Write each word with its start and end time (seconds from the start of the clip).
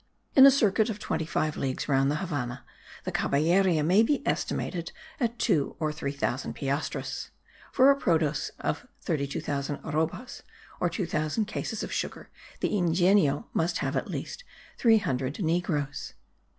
In 0.35 0.47
a 0.47 0.49
circuit 0.49 0.89
of 0.89 0.97
twenty 0.97 1.27
five 1.27 1.55
leagues 1.55 1.87
round 1.87 2.09
the 2.09 2.15
Havannah 2.15 2.65
the 3.03 3.11
caballeria 3.11 3.83
may 3.85 4.01
be 4.01 4.27
estimated 4.27 4.91
at 5.19 5.37
two 5.37 5.75
or 5.79 5.91
three 5.93 6.11
thousand 6.11 6.53
piastres. 6.55 7.29
For 7.71 7.91
a 7.91 7.95
produce* 7.95 8.49
of 8.59 8.87
32,000 9.01 9.77
arrobas 9.83 10.41
(or 10.79 10.89
2000 10.89 11.45
cases 11.45 11.83
of 11.83 11.91
sugar) 11.93 12.31
the 12.61 12.69
yngenio 12.75 13.45
must 13.53 13.77
have 13.85 13.95
at 13.95 14.09
least 14.09 14.43
three 14.79 14.97
hundred 14.97 15.37
negroes. 15.43 16.15